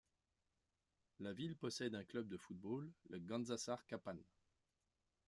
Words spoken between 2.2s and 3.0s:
de football,